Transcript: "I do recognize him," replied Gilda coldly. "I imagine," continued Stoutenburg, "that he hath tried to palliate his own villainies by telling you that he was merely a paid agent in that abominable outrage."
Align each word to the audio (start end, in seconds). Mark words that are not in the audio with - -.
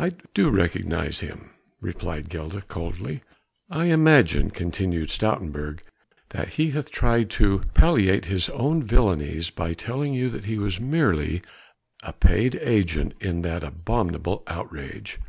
"I 0.00 0.10
do 0.34 0.50
recognize 0.50 1.20
him," 1.20 1.50
replied 1.80 2.28
Gilda 2.28 2.62
coldly. 2.62 3.22
"I 3.70 3.84
imagine," 3.84 4.50
continued 4.50 5.10
Stoutenburg, 5.10 5.78
"that 6.30 6.48
he 6.48 6.70
hath 6.72 6.90
tried 6.90 7.30
to 7.38 7.62
palliate 7.72 8.24
his 8.24 8.48
own 8.48 8.82
villainies 8.82 9.50
by 9.50 9.74
telling 9.74 10.12
you 10.12 10.28
that 10.30 10.46
he 10.46 10.58
was 10.58 10.80
merely 10.80 11.42
a 12.02 12.12
paid 12.12 12.56
agent 12.56 13.14
in 13.20 13.42
that 13.42 13.62
abominable 13.62 14.42
outrage." 14.48 15.20